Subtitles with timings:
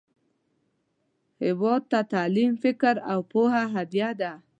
[1.43, 4.31] هیواد ته تعلیم، فکر، او پوهه هدیه ده